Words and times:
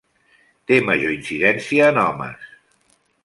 Té 0.71 0.79
major 0.87 1.13
incidència 1.17 1.91
en 1.95 2.01
homes. 2.05 2.49